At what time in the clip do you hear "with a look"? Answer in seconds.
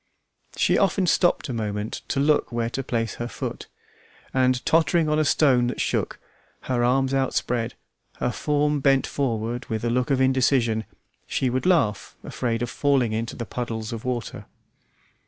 9.67-10.09